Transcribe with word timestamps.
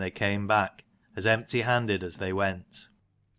they 0.01 0.09
came 0.09 0.47
back, 0.47 0.83
as 1.15 1.27
empty 1.27 1.61
handed 1.61 2.03
as 2.03 2.17
they 2.17 2.33
went. 2.33 2.87